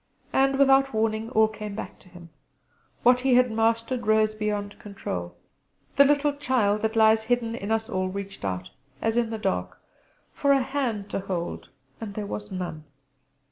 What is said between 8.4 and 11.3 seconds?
out as in the dark for a hand to